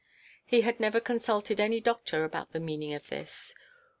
[0.43, 3.53] He had never consulted any doctor about the meaning of this.